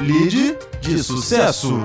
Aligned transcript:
Lead 0.00 0.56
de 0.80 1.02
sucesso. 1.02 1.82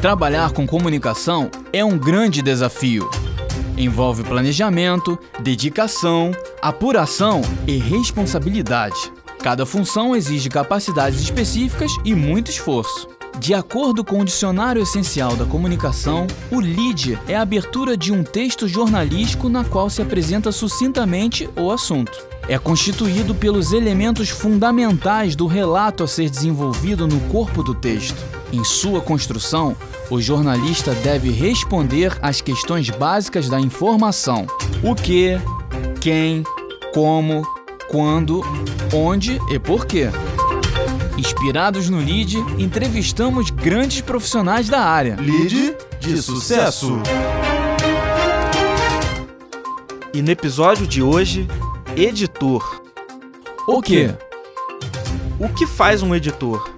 Trabalhar 0.00 0.50
com 0.52 0.66
comunicação 0.66 1.50
é 1.70 1.84
um 1.84 1.98
grande 1.98 2.40
desafio. 2.40 3.10
Envolve 3.76 4.24
planejamento, 4.24 5.18
dedicação, 5.40 6.32
apuração 6.62 7.42
e 7.66 7.76
responsabilidade. 7.76 9.12
Cada 9.40 9.66
função 9.66 10.16
exige 10.16 10.48
capacidades 10.48 11.20
específicas 11.20 11.92
e 12.02 12.14
muito 12.14 12.50
esforço. 12.50 13.06
De 13.38 13.52
acordo 13.52 14.02
com 14.02 14.20
o 14.20 14.24
Dicionário 14.24 14.82
Essencial 14.82 15.36
da 15.36 15.44
Comunicação, 15.44 16.26
o 16.50 16.58
lead 16.58 17.18
é 17.28 17.36
a 17.36 17.42
abertura 17.42 17.94
de 17.94 18.10
um 18.10 18.24
texto 18.24 18.66
jornalístico 18.66 19.50
na 19.50 19.64
qual 19.64 19.90
se 19.90 20.00
apresenta 20.00 20.50
sucintamente 20.50 21.48
o 21.56 21.70
assunto. 21.70 22.37
É 22.48 22.58
constituído 22.58 23.34
pelos 23.34 23.72
elementos 23.72 24.30
fundamentais 24.30 25.36
do 25.36 25.46
relato 25.46 26.02
a 26.02 26.08
ser 26.08 26.30
desenvolvido 26.30 27.06
no 27.06 27.20
corpo 27.28 27.62
do 27.62 27.74
texto. 27.74 28.16
Em 28.50 28.64
sua 28.64 29.02
construção, 29.02 29.76
o 30.10 30.18
jornalista 30.18 30.94
deve 30.94 31.30
responder 31.30 32.16
às 32.22 32.40
questões 32.40 32.88
básicas 32.88 33.50
da 33.50 33.60
informação: 33.60 34.46
o 34.82 34.94
que, 34.94 35.38
quem, 36.00 36.42
como, 36.94 37.46
quando, 37.90 38.42
onde 38.94 39.38
e 39.50 39.58
por 39.58 39.84
quê. 39.84 40.08
Inspirados 41.18 41.90
no 41.90 41.98
LEAD, 41.98 42.38
entrevistamos 42.58 43.50
grandes 43.50 44.00
profissionais 44.00 44.68
da 44.68 44.80
área. 44.80 45.16
Lead 45.20 45.76
de 46.00 46.22
sucesso. 46.22 47.00
E 50.14 50.22
no 50.22 50.30
episódio 50.30 50.86
de 50.86 51.02
hoje, 51.02 51.46
editor. 52.04 52.82
O 53.66 53.82
quê? 53.82 54.14
O 55.38 55.48
que 55.48 55.66
faz 55.66 56.00
um 56.02 56.14
editor? 56.14 56.72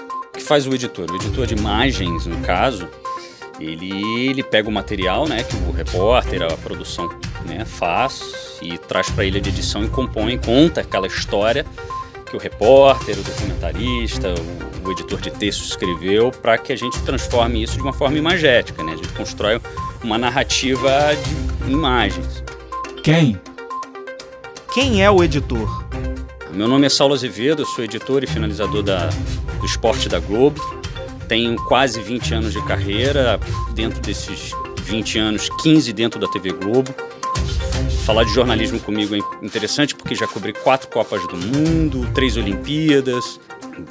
O 0.00 0.32
que 0.32 0.42
faz 0.42 0.66
o 0.66 0.74
editor? 0.74 1.10
O 1.10 1.16
editor 1.16 1.46
de 1.46 1.54
imagens, 1.54 2.24
no 2.24 2.38
caso, 2.40 2.88
ele, 3.60 3.90
ele 4.28 4.42
pega 4.42 4.68
o 4.68 4.72
material 4.72 5.28
né, 5.28 5.42
que 5.42 5.54
o 5.56 5.70
repórter, 5.70 6.42
a 6.42 6.56
produção 6.56 7.08
né, 7.44 7.64
faz 7.66 8.58
e 8.62 8.78
traz 8.78 9.10
para 9.10 9.24
ele 9.26 9.40
de 9.40 9.50
edição 9.50 9.84
e 9.84 9.88
compõe, 9.88 10.38
conta 10.38 10.80
aquela 10.80 11.06
história 11.06 11.66
que 12.24 12.34
o 12.34 12.38
repórter, 12.38 13.18
o 13.18 13.22
documentarista, 13.22 14.34
o, 14.84 14.88
o 14.88 14.92
editor 14.92 15.20
de 15.20 15.30
texto 15.30 15.64
escreveu 15.64 16.30
para 16.30 16.56
que 16.56 16.72
a 16.72 16.76
gente 16.76 16.98
transforme 17.02 17.62
isso 17.62 17.76
de 17.76 17.82
uma 17.82 17.92
forma 17.92 18.16
imagética, 18.16 18.82
né? 18.82 18.94
A 18.94 18.96
gente 18.96 19.12
constrói 19.12 19.60
uma 20.02 20.16
narrativa 20.16 20.90
de 21.64 21.70
imagens. 21.70 22.42
Quem? 23.02 23.38
Quem 24.76 25.02
é 25.02 25.10
o 25.10 25.24
editor? 25.24 25.88
Meu 26.52 26.68
nome 26.68 26.84
é 26.84 26.90
Saulo 26.90 27.14
Azevedo, 27.14 27.64
sou 27.64 27.82
editor 27.82 28.22
e 28.22 28.26
finalizador 28.26 28.82
da, 28.82 29.08
do 29.58 29.64
esporte 29.64 30.06
da 30.06 30.20
Globo. 30.20 30.60
Tenho 31.26 31.56
quase 31.64 31.98
20 31.98 32.34
anos 32.34 32.52
de 32.52 32.62
carreira, 32.66 33.40
dentro 33.72 34.02
desses 34.02 34.50
20 34.82 35.18
anos, 35.18 35.48
15 35.62 35.94
dentro 35.94 36.20
da 36.20 36.28
TV 36.28 36.52
Globo. 36.52 36.94
Falar 38.04 38.24
de 38.24 38.34
jornalismo 38.34 38.78
comigo 38.78 39.14
é 39.14 39.18
interessante 39.42 39.94
porque 39.94 40.14
já 40.14 40.26
cobri 40.26 40.52
quatro 40.52 40.90
Copas 40.90 41.26
do 41.26 41.38
Mundo, 41.38 42.06
três 42.12 42.36
Olimpíadas, 42.36 43.40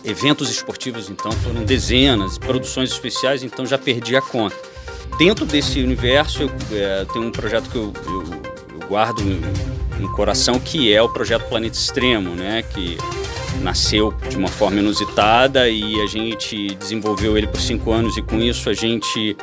eventos 0.04 0.52
esportivos, 0.52 1.10
então 1.10 1.32
foram 1.32 1.66
dezenas, 1.66 2.38
produções 2.38 2.92
especiais, 2.92 3.42
então 3.42 3.66
já 3.66 3.80
perdi 3.80 4.16
a 4.16 4.22
conta. 4.22 4.56
Dentro 5.18 5.48
desse 5.48 5.82
universo, 5.82 6.44
eu 6.44 6.52
é, 6.74 7.08
tenho 7.12 7.26
um 7.26 7.32
projeto 7.32 7.72
que 7.72 7.76
eu, 7.76 7.92
eu, 8.06 8.24
eu 8.80 8.88
guardo 8.88 9.24
no, 10.00 10.08
no, 10.08 10.14
coração, 10.14 10.60
que 10.60 10.94
é 10.94 11.02
o 11.02 11.10
projeto 11.10 11.48
Planeta 11.48 11.78
Extremo, 11.78 12.32
né? 12.36 12.64
Que 12.64 12.98
nasceu 13.62 14.14
de 14.30 14.38
uma 14.38 14.48
forma 14.48 14.80
inusitada 14.80 15.70
e 15.70 16.02
a 16.02 16.08
gente 16.08 16.76
desenvolveu 16.76 17.38
ele 17.38 17.48
por 17.48 17.60
cinco 17.60 17.92
anos 17.92 18.18
e 18.18 18.22
com 18.22 18.38
isso 18.40 18.70
a 18.70 18.74
gente 18.74 19.36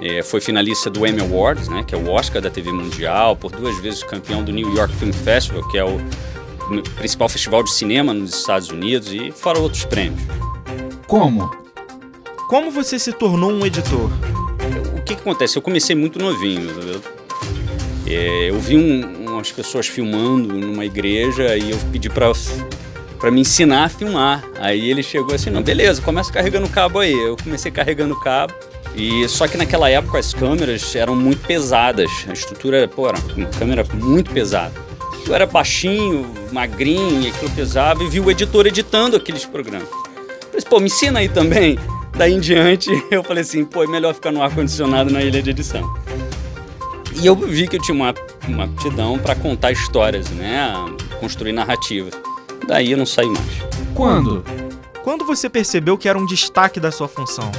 é, 0.00 0.22
foi 0.22 0.40
finalista 0.40 0.90
do 0.90 1.06
Emmy 1.06 1.20
Awards, 1.20 1.68
né, 1.68 1.82
que 1.86 1.94
é 1.94 1.98
o 1.98 2.08
Oscar 2.10 2.40
da 2.40 2.50
TV 2.50 2.70
Mundial, 2.72 3.36
por 3.36 3.50
duas 3.50 3.78
vezes 3.78 4.02
campeão 4.02 4.42
do 4.42 4.52
New 4.52 4.74
York 4.74 4.94
Film 4.94 5.12
Festival, 5.12 5.66
que 5.68 5.78
é 5.78 5.84
o 5.84 5.98
principal 6.96 7.28
festival 7.28 7.62
de 7.62 7.72
cinema 7.72 8.12
nos 8.12 8.34
Estados 8.34 8.70
Unidos, 8.70 9.12
e 9.12 9.30
fora 9.32 9.58
outros 9.58 9.84
prêmios. 9.84 10.20
Como? 11.06 11.50
Como 12.48 12.70
você 12.70 12.98
se 12.98 13.12
tornou 13.12 13.52
um 13.52 13.64
editor? 13.64 14.10
O 14.96 15.02
que, 15.02 15.14
que 15.14 15.20
acontece? 15.20 15.56
Eu 15.56 15.62
comecei 15.62 15.94
muito 15.94 16.18
novinho. 16.18 16.68
Eu, 16.68 17.02
é, 18.06 18.50
eu 18.50 18.60
vi 18.60 18.76
um, 18.76 19.15
umas 19.36 19.52
pessoas 19.52 19.86
filmando 19.86 20.54
numa 20.54 20.84
igreja 20.84 21.56
e 21.56 21.70
eu 21.70 21.78
pedi 21.92 22.08
para 22.08 22.32
para 23.18 23.30
me 23.30 23.40
ensinar 23.40 23.84
a 23.84 23.88
filmar. 23.88 24.44
Aí 24.58 24.90
ele 24.90 25.02
chegou 25.02 25.34
assim, 25.34 25.50
não, 25.50 25.62
beleza, 25.62 26.02
começa 26.02 26.32
carregando 26.32 26.66
o 26.66 26.70
cabo 26.70 26.98
aí. 26.98 27.12
Eu 27.12 27.36
comecei 27.36 27.70
carregando 27.70 28.14
o 28.14 28.20
cabo. 28.20 28.52
E 28.94 29.28
só 29.28 29.46
que 29.46 29.56
naquela 29.56 29.90
época 29.90 30.18
as 30.18 30.32
câmeras 30.32 30.94
eram 30.94 31.14
muito 31.14 31.46
pesadas. 31.46 32.10
A 32.28 32.32
estrutura, 32.32 32.88
pô, 32.88 33.08
era 33.08 33.18
uma 33.36 33.46
câmera 33.46 33.84
muito 33.94 34.30
pesada. 34.30 34.72
Eu 35.26 35.34
era 35.34 35.44
baixinho, 35.44 36.32
magrinho, 36.52 37.22
e 37.22 37.28
aquilo 37.28 37.50
pesava, 37.50 38.02
e 38.02 38.08
vi 38.08 38.20
o 38.20 38.30
editor 38.30 38.66
editando 38.66 39.16
aqueles 39.16 39.44
programas. 39.44 39.88
Eu 39.90 40.48
falei, 40.50 40.66
pô, 40.70 40.80
me 40.80 40.86
ensina 40.86 41.18
aí 41.18 41.28
também. 41.28 41.78
Daí 42.16 42.32
em 42.32 42.40
diante, 42.40 42.90
eu 43.10 43.22
falei 43.22 43.42
assim, 43.42 43.64
pô, 43.64 43.82
é 43.82 43.86
melhor 43.86 44.14
ficar 44.14 44.30
no 44.30 44.40
ar-condicionado 44.40 45.10
na 45.10 45.20
ilha 45.20 45.42
de 45.42 45.50
edição. 45.50 45.82
E 47.20 47.26
eu 47.26 47.34
vi 47.34 47.66
que 47.66 47.76
eu 47.76 47.82
tinha 47.82 47.94
uma, 47.94 48.14
uma 48.46 48.64
aptidão 48.64 49.18
para 49.18 49.34
contar 49.34 49.72
histórias, 49.72 50.28
né? 50.30 50.72
Construir 51.18 51.52
narrativas. 51.52 52.12
Daí 52.66 52.92
eu 52.92 52.98
não 52.98 53.06
saí 53.06 53.28
mais. 53.28 53.66
Quando? 53.94 54.44
Quando 55.02 55.24
você 55.24 55.48
percebeu 55.48 55.96
que 55.96 56.08
era 56.08 56.18
um 56.18 56.26
destaque 56.26 56.78
da 56.78 56.90
sua 56.90 57.08
função? 57.08 57.50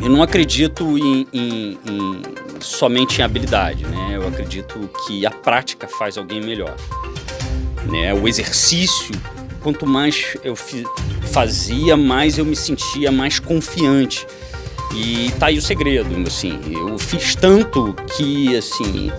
Eu 0.00 0.08
não 0.08 0.22
acredito 0.22 0.96
em, 0.98 1.26
em, 1.32 1.78
em, 1.86 2.22
somente 2.60 3.20
em 3.20 3.24
habilidade, 3.24 3.84
né? 3.84 4.12
Eu 4.12 4.26
acredito 4.26 4.88
que 5.06 5.26
a 5.26 5.30
prática 5.30 5.86
faz 5.86 6.16
alguém 6.16 6.40
melhor. 6.40 6.74
Né? 7.90 8.14
O 8.14 8.26
exercício, 8.26 9.14
quanto 9.60 9.86
mais 9.86 10.36
eu 10.42 10.56
fazia, 11.32 11.96
mais 11.96 12.38
eu 12.38 12.44
me 12.44 12.56
sentia 12.56 13.12
mais 13.12 13.38
confiante. 13.38 14.26
E 14.94 15.30
tá 15.38 15.46
aí 15.46 15.58
o 15.58 15.62
segredo, 15.62 16.08
assim, 16.26 16.60
eu 16.70 16.96
fiz 16.98 17.34
tanto 17.34 17.94
que, 18.16 18.56
assim, 18.56 19.10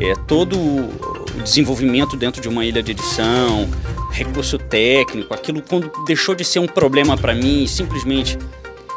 é, 0.00 0.14
todo 0.26 0.58
o 0.58 1.42
desenvolvimento 1.44 2.16
dentro 2.16 2.40
de 2.40 2.48
uma 2.48 2.64
ilha 2.64 2.82
de 2.82 2.92
edição, 2.92 3.68
recurso 4.10 4.58
técnico, 4.58 5.34
aquilo 5.34 5.60
quando 5.60 5.90
deixou 6.06 6.34
de 6.34 6.44
ser 6.44 6.60
um 6.60 6.66
problema 6.66 7.16
para 7.16 7.34
mim, 7.34 7.66
simplesmente 7.66 8.38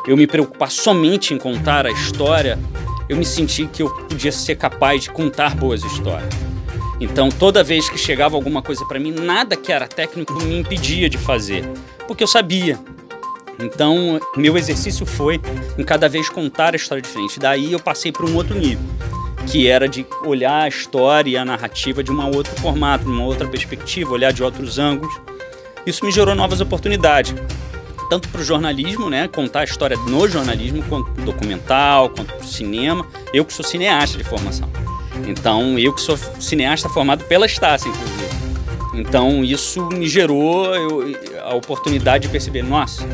eu 0.08 0.16
me 0.16 0.26
preocupar 0.26 0.72
somente 0.72 1.34
em 1.34 1.38
contar 1.38 1.86
a 1.86 1.92
história, 1.92 2.58
eu 3.10 3.18
me 3.18 3.26
senti 3.26 3.68
que 3.68 3.84
eu 3.84 3.90
podia 3.90 4.32
ser 4.32 4.56
capaz 4.56 5.04
de 5.04 5.12
contar 5.12 5.54
boas 5.56 5.84
histórias. 5.84 6.34
Então, 7.00 7.30
toda 7.30 7.64
vez 7.64 7.90
que 7.90 7.98
chegava 7.98 8.36
alguma 8.36 8.62
coisa 8.62 8.86
para 8.86 9.00
mim, 9.00 9.12
nada 9.12 9.58
que 9.58 9.72
era 9.72 9.88
técnico 9.88 10.34
me 10.44 10.60
impedia 10.60 11.10
de 11.10 11.18
fazer, 11.18 11.68
porque 12.08 12.24
eu 12.24 12.28
sabia. 12.28 12.80
Então, 13.62 14.20
meu 14.36 14.58
exercício 14.58 15.06
foi 15.06 15.40
em 15.78 15.84
cada 15.84 16.10
vez 16.10 16.30
contar 16.30 16.74
a 16.74 16.76
história 16.76 17.02
diferente. 17.02 17.40
Daí 17.40 17.72
eu 17.72 17.80
passei 17.80 18.12
para 18.12 18.26
um 18.26 18.36
outro 18.36 18.58
nível, 18.58 18.84
que 19.48 19.68
era 19.68 19.88
de 19.88 20.06
olhar 20.26 20.64
a 20.64 20.68
história 20.68 21.30
e 21.32 21.38
a 21.38 21.46
narrativa 21.46 22.04
de 22.04 22.12
um 22.12 22.36
outro 22.36 22.54
formato, 22.60 23.06
de 23.06 23.12
uma 23.12 23.24
outra 23.24 23.48
perspectiva, 23.48 24.12
olhar 24.12 24.34
de 24.34 24.44
outros 24.44 24.80
ângulos. 24.80 25.14
Isso 25.86 26.06
me 26.06 26.12
gerou 26.12 26.36
novas 26.36 26.62
oportunidades 26.62 27.34
tanto 28.12 28.28
para 28.28 28.42
o 28.42 28.44
jornalismo, 28.44 29.10
né, 29.10 29.30
contar 29.30 29.62
a 29.62 29.64
história 29.64 29.96
no 29.96 30.28
jornalismo, 30.28 30.84
quanto 30.90 31.10
documental, 31.22 32.10
quanto 32.10 32.34
para 32.34 32.44
o 32.44 32.48
cinema. 32.48 33.08
Eu 33.34 33.46
que 33.46 33.54
sou 33.54 33.64
cineasta 33.64 34.18
de 34.18 34.24
formação. 34.26 34.70
Então, 35.26 35.80
eu 35.80 35.94
que 35.94 36.02
sou 36.02 36.18
cineasta 36.18 36.90
formado 36.90 37.24
pela 37.24 37.46
Estácia, 37.46 37.88
inclusive. 37.88 38.22
Então, 38.96 39.46
isso 39.46 39.88
me 39.88 40.10
gerou 40.10 40.76
eu, 40.76 41.16
a 41.46 41.56
oportunidade 41.56 42.24
de 42.24 42.30
perceber, 42.30 42.64
nossa, 42.64 43.08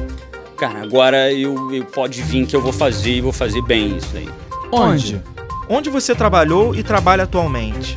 cara, 0.57 0.81
agora 0.81 1.31
eu, 1.31 1.71
eu 1.74 1.86
pode 1.86 2.21
vir 2.24 2.45
que 2.45 2.56
eu 2.56 2.62
vou 2.62 2.74
fazer 2.74 3.12
e 3.12 3.21
vou 3.21 3.31
fazer 3.31 3.62
bem 3.62 3.98
isso 3.98 4.18
aí. 4.18 4.27
Onde? 4.71 5.21
Onde 5.69 5.89
você 5.89 6.15
trabalhou 6.15 6.75
e 6.75 6.83
trabalha 6.83 7.24
atualmente? 7.24 7.94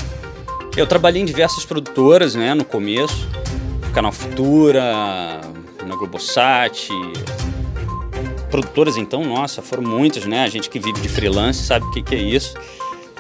Eu 0.77 0.87
trabalhei 0.87 1.23
em 1.23 1.25
diversas 1.25 1.65
produtoras, 1.65 2.35
né, 2.35 2.55
no 2.55 2.65
começo. 2.65 3.29
Canal 3.93 4.13
Futura, 4.13 5.41
na 5.85 5.97
Globosat. 5.97 6.89
Produtoras, 8.51 8.97
então, 8.97 9.25
nossa, 9.25 9.63
foram 9.63 9.83
muitas, 9.83 10.27
né? 10.27 10.43
A 10.43 10.49
gente 10.49 10.69
que 10.69 10.79
vive 10.79 11.01
de 11.01 11.09
freelance 11.09 11.63
sabe 11.63 11.87
o 11.87 11.91
que, 11.91 12.03
que 12.03 12.15
é 12.15 12.19
isso. 12.19 12.55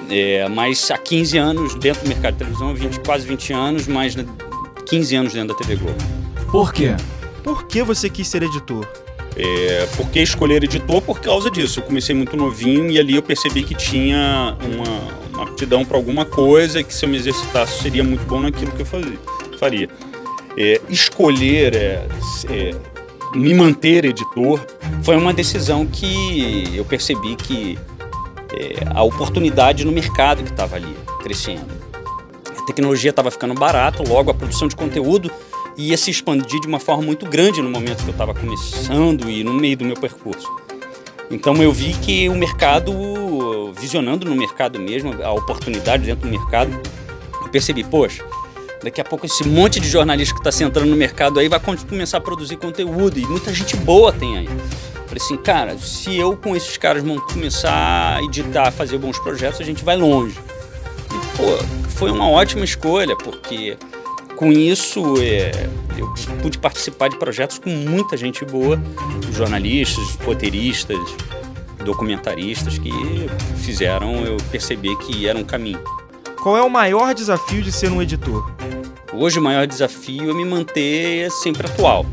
É, 0.08 0.48
mas 0.48 0.90
há 0.90 0.98
15 0.98 1.38
anos 1.38 1.74
dentro 1.76 2.02
do 2.02 2.08
mercado 2.08 2.32
de 2.32 2.38
televisão, 2.38 2.74
20, 2.74 3.00
quase 3.00 3.26
20 3.26 3.52
anos, 3.52 3.86
mais 3.86 4.16
15 4.86 5.16
anos 5.16 5.32
dentro 5.32 5.48
da 5.48 5.54
TV 5.54 5.76
Globo. 5.76 5.98
Por 6.50 6.72
quê? 6.72 6.96
Por 7.44 7.64
que 7.64 7.82
você 7.82 8.10
quis 8.10 8.26
ser 8.28 8.42
editor? 8.42 8.86
É, 9.42 9.86
por 9.96 10.10
que 10.10 10.20
escolher 10.20 10.62
editor? 10.62 11.00
Por 11.00 11.18
causa 11.18 11.50
disso. 11.50 11.80
Eu 11.80 11.84
comecei 11.84 12.14
muito 12.14 12.36
novinho 12.36 12.90
e 12.90 12.98
ali 12.98 13.14
eu 13.14 13.22
percebi 13.22 13.62
que 13.62 13.74
tinha 13.74 14.54
uma, 14.60 15.30
uma 15.32 15.42
aptidão 15.44 15.82
para 15.82 15.96
alguma 15.96 16.26
coisa 16.26 16.82
que 16.82 16.92
se 16.92 17.06
eu 17.06 17.08
me 17.08 17.16
exercitasse 17.16 17.82
seria 17.82 18.04
muito 18.04 18.22
bom 18.26 18.40
naquilo 18.40 18.70
que 18.72 18.82
eu 18.82 18.86
fazia, 18.86 19.18
faria. 19.58 19.88
é, 20.58 20.78
escolher 20.90 21.74
é, 21.74 22.06
é, 22.50 22.74
me 23.34 23.54
manter 23.54 24.04
editor 24.04 24.60
foi 25.02 25.16
uma 25.16 25.32
decisão 25.32 25.86
que 25.86 26.70
eu 26.74 26.84
percebi 26.84 27.34
que 27.34 27.78
é, 28.52 28.86
a 28.94 29.02
oportunidade 29.02 29.86
no 29.86 29.92
mercado 29.92 30.42
que 30.42 30.50
estava 30.50 30.76
ali 30.76 30.94
crescendo. 31.22 31.80
A 32.58 32.66
tecnologia 32.66 33.08
estava 33.08 33.30
ficando 33.30 33.54
barato, 33.54 34.02
logo 34.06 34.30
a 34.30 34.34
produção 34.34 34.68
de 34.68 34.76
conteúdo 34.76 35.30
ia 35.88 35.96
se 35.96 36.10
expandir 36.10 36.60
de 36.60 36.66
uma 36.66 36.78
forma 36.80 37.02
muito 37.02 37.26
grande 37.26 37.62
no 37.62 37.70
momento 37.70 38.02
que 38.02 38.08
eu 38.08 38.12
estava 38.12 38.34
começando 38.34 39.30
e 39.30 39.42
no 39.42 39.52
meio 39.54 39.76
do 39.76 39.84
meu 39.84 39.96
percurso. 39.96 40.48
Então 41.30 41.54
eu 41.56 41.72
vi 41.72 41.94
que 41.94 42.28
o 42.28 42.34
mercado, 42.34 43.72
visionando 43.78 44.26
no 44.26 44.34
mercado 44.34 44.78
mesmo, 44.78 45.22
a 45.22 45.32
oportunidade 45.32 46.04
dentro 46.04 46.28
do 46.28 46.30
mercado, 46.30 46.72
eu 47.40 47.48
percebi, 47.48 47.84
poxa, 47.84 48.24
daqui 48.82 49.00
a 49.00 49.04
pouco 49.04 49.26
esse 49.26 49.46
monte 49.46 49.78
de 49.78 49.88
jornalista 49.88 50.34
que 50.34 50.40
está 50.40 50.50
se 50.50 50.64
entrando 50.64 50.90
no 50.90 50.96
mercado 50.96 51.38
aí 51.38 51.48
vai 51.48 51.60
começar 51.60 52.18
a 52.18 52.20
produzir 52.20 52.56
conteúdo 52.56 53.18
e 53.18 53.26
muita 53.26 53.52
gente 53.54 53.76
boa 53.76 54.12
tem 54.12 54.38
aí. 54.38 54.48
Falei 55.06 55.24
assim, 55.24 55.36
cara, 55.36 55.78
se 55.78 56.16
eu 56.16 56.36
com 56.36 56.54
esses 56.56 56.76
caras 56.76 57.02
vão 57.02 57.18
começar 57.18 58.16
a 58.16 58.22
editar, 58.22 58.70
fazer 58.70 58.98
bons 58.98 59.18
projetos, 59.18 59.60
a 59.60 59.64
gente 59.64 59.84
vai 59.84 59.96
longe. 59.96 60.36
E, 61.10 61.36
pô, 61.36 61.88
foi 61.90 62.10
uma 62.10 62.28
ótima 62.28 62.64
escolha, 62.64 63.16
porque 63.16 63.76
com 64.40 64.50
isso 64.50 65.20
é, 65.20 65.50
eu 65.98 66.10
pude 66.40 66.56
participar 66.56 67.08
de 67.08 67.18
projetos 67.18 67.58
com 67.58 67.68
muita 67.68 68.16
gente 68.16 68.42
boa, 68.42 68.80
jornalistas, 69.34 70.16
roteiristas, 70.24 70.98
documentaristas 71.84 72.78
que 72.78 72.90
fizeram 73.58 74.24
eu 74.24 74.38
perceber 74.50 74.96
que 74.96 75.28
era 75.28 75.38
um 75.38 75.44
caminho. 75.44 75.84
Qual 76.42 76.56
é 76.56 76.62
o 76.62 76.70
maior 76.70 77.12
desafio 77.12 77.60
de 77.60 77.70
ser 77.70 77.92
um 77.92 78.00
editor? 78.00 78.50
Hoje 79.12 79.38
o 79.38 79.42
maior 79.42 79.66
desafio 79.66 80.30
é 80.30 80.32
me 80.32 80.46
manter 80.46 81.30
sempre 81.30 81.66
atual, 81.66 82.06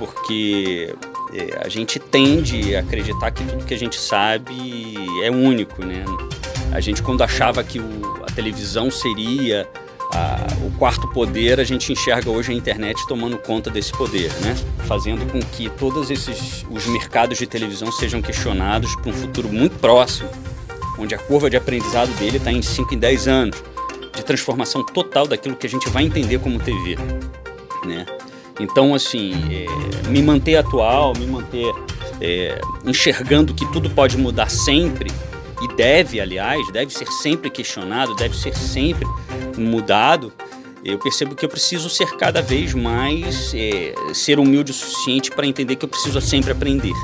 porque 0.00 0.92
é, 1.32 1.64
a 1.64 1.68
gente 1.68 2.00
tende 2.00 2.74
a 2.74 2.80
acreditar 2.80 3.30
que 3.30 3.44
tudo 3.44 3.64
que 3.64 3.74
a 3.74 3.78
gente 3.78 4.00
sabe 4.00 4.96
é 5.22 5.30
único, 5.30 5.84
né? 5.84 6.04
A 6.72 6.80
gente 6.80 7.04
quando 7.04 7.22
achava 7.22 7.62
que 7.62 7.78
o, 7.78 8.24
a 8.26 8.32
televisão 8.32 8.90
seria 8.90 9.68
a, 10.12 10.46
o 10.64 10.70
quarto 10.72 11.08
poder, 11.08 11.60
a 11.60 11.64
gente 11.64 11.92
enxerga 11.92 12.30
hoje 12.30 12.52
a 12.52 12.54
internet 12.54 13.06
tomando 13.06 13.38
conta 13.38 13.70
desse 13.70 13.92
poder, 13.92 14.32
né? 14.40 14.56
Fazendo 14.86 15.30
com 15.30 15.40
que 15.40 15.68
todos 15.70 16.10
esses 16.10 16.64
os 16.70 16.86
mercados 16.86 17.38
de 17.38 17.46
televisão 17.46 17.90
sejam 17.92 18.20
questionados 18.20 18.94
para 18.96 19.10
um 19.10 19.14
futuro 19.14 19.48
muito 19.48 19.78
próximo, 19.78 20.28
onde 20.98 21.14
a 21.14 21.18
curva 21.18 21.48
de 21.48 21.56
aprendizado 21.56 22.10
dele 22.18 22.38
está 22.38 22.50
em 22.50 22.62
5 22.62 22.94
em 22.94 22.98
10 22.98 23.28
anos, 23.28 23.62
de 24.14 24.24
transformação 24.24 24.84
total 24.84 25.26
daquilo 25.26 25.56
que 25.56 25.66
a 25.66 25.70
gente 25.70 25.88
vai 25.88 26.04
entender 26.04 26.38
como 26.38 26.58
TV, 26.58 26.96
né? 27.86 28.04
Então, 28.58 28.94
assim, 28.94 29.32
é, 29.50 30.08
me 30.08 30.22
manter 30.22 30.56
atual, 30.56 31.14
me 31.16 31.26
manter 31.26 31.72
é, 32.20 32.60
enxergando 32.84 33.54
que 33.54 33.64
tudo 33.72 33.88
pode 33.88 34.18
mudar 34.18 34.50
sempre, 34.50 35.10
e 35.60 35.68
deve, 35.68 36.20
aliás, 36.20 36.66
deve 36.72 36.92
ser 36.92 37.06
sempre 37.06 37.50
questionado, 37.50 38.14
deve 38.14 38.36
ser 38.36 38.56
sempre 38.56 39.06
mudado, 39.56 40.32
eu 40.84 40.98
percebo 40.98 41.34
que 41.34 41.44
eu 41.44 41.48
preciso 41.48 41.90
ser 41.90 42.16
cada 42.16 42.40
vez 42.40 42.72
mais 42.72 43.52
é, 43.54 43.94
ser 44.14 44.38
humilde 44.38 44.70
o 44.70 44.74
suficiente 44.74 45.30
para 45.30 45.46
entender 45.46 45.76
que 45.76 45.84
eu 45.84 45.88
preciso 45.88 46.20
sempre 46.20 46.52
aprender, 46.52 46.94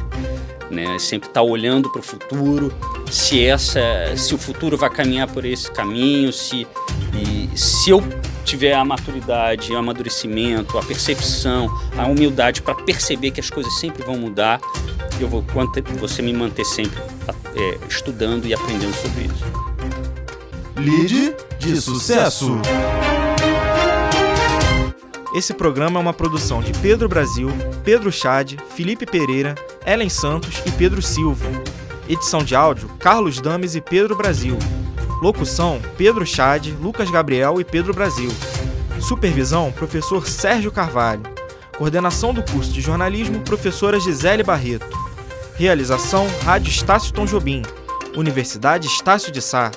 né? 0.70 0.98
Sempre 0.98 1.28
estar 1.28 1.40
tá 1.40 1.42
olhando 1.42 1.90
para 1.90 2.00
o 2.00 2.02
futuro, 2.02 2.72
se 3.10 3.44
essa, 3.44 3.80
se 4.16 4.34
o 4.34 4.38
futuro 4.38 4.78
vai 4.78 4.88
caminhar 4.88 5.30
por 5.30 5.44
esse 5.44 5.70
caminho, 5.70 6.32
se 6.32 6.66
e 7.12 7.58
se 7.58 7.90
eu 7.90 8.02
tiver 8.44 8.72
a 8.72 8.84
maturidade, 8.84 9.72
o 9.72 9.76
amadurecimento, 9.76 10.78
a 10.78 10.82
percepção, 10.82 11.68
a 11.98 12.06
humildade 12.06 12.62
para 12.62 12.74
perceber 12.74 13.30
que 13.30 13.40
as 13.40 13.50
coisas 13.50 13.78
sempre 13.78 14.02
vão 14.04 14.16
mudar, 14.16 14.60
eu 15.20 15.28
vou 15.28 15.44
você 15.98 16.22
me 16.22 16.32
manter 16.32 16.64
sempre 16.64 17.15
é, 17.56 17.78
estudando 17.88 18.46
e 18.46 18.54
aprendendo 18.54 18.94
sobre 18.94 19.24
isso. 19.24 19.44
Lide 20.76 21.34
de 21.58 21.80
sucesso. 21.80 22.60
Esse 25.34 25.52
programa 25.52 25.98
é 25.98 26.02
uma 26.02 26.12
produção 26.12 26.62
de 26.62 26.72
Pedro 26.78 27.08
Brasil, 27.08 27.48
Pedro 27.84 28.12
Chad, 28.12 28.54
Felipe 28.74 29.04
Pereira, 29.04 29.54
Ellen 29.84 30.08
Santos 30.08 30.62
e 30.64 30.70
Pedro 30.70 31.02
Silva. 31.02 31.46
Edição 32.08 32.42
de 32.42 32.54
áudio: 32.54 32.88
Carlos 32.98 33.40
Dames 33.40 33.74
e 33.74 33.80
Pedro 33.80 34.16
Brasil. 34.16 34.56
Locução: 35.20 35.80
Pedro 35.96 36.24
Chad, 36.26 36.68
Lucas 36.80 37.10
Gabriel 37.10 37.60
e 37.60 37.64
Pedro 37.64 37.92
Brasil. 37.92 38.30
Supervisão: 39.00 39.72
Professor 39.72 40.26
Sérgio 40.26 40.70
Carvalho. 40.70 41.22
Coordenação 41.76 42.32
do 42.32 42.42
curso 42.42 42.72
de 42.72 42.80
jornalismo: 42.80 43.40
Professora 43.40 44.00
Gisele 44.00 44.42
Barreto. 44.42 45.05
Realização: 45.58 46.26
Rádio 46.44 46.70
Estácio 46.70 47.12
Tom 47.14 47.24
Jobim. 47.24 47.62
Universidade 48.14 48.86
Estácio 48.86 49.32
de 49.32 49.40
Sá. 49.40 49.70